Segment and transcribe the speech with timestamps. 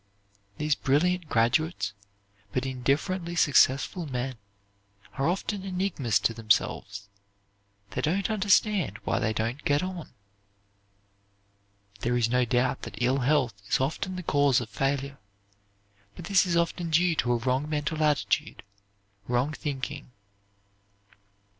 [0.57, 1.93] These brilliant graduates,
[2.51, 4.33] but indifferently successful men,
[5.13, 7.07] are often enigmas to themselves.
[7.91, 10.11] They don't understand why they don't get on.
[11.99, 15.19] There is no doubt that ill health is often the cause of failure,
[16.15, 18.63] but this is often due to a wrong mental attitude,
[19.27, 20.09] wrong thinking.